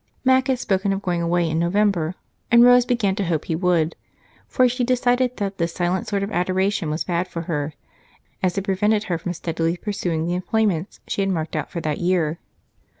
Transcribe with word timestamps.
Mac 0.25 0.47
had 0.47 0.57
spoken 0.57 0.91
of 0.93 1.03
going 1.03 1.21
away 1.21 1.47
in 1.47 1.59
November, 1.59 2.15
and 2.49 2.63
Rose 2.63 2.87
began 2.87 3.13
to 3.17 3.25
hope 3.25 3.45
he 3.45 3.55
would, 3.55 3.95
for 4.47 4.67
she 4.67 4.83
decided 4.83 5.37
that 5.37 5.59
this 5.59 5.73
silent 5.75 6.07
sort 6.07 6.23
of 6.23 6.31
adoration 6.31 6.89
was 6.89 7.03
bad 7.03 7.27
for 7.27 7.41
her, 7.43 7.75
as 8.41 8.57
it 8.57 8.63
prevented 8.63 9.03
her 9.03 9.19
from 9.19 9.33
steadily 9.33 9.77
pursuing 9.77 10.25
the 10.25 10.33
employments 10.33 11.01
she 11.05 11.21
had 11.21 11.29
marked 11.29 11.55
out 11.55 11.69
for 11.69 11.81
that 11.81 11.99
year. 11.99 12.39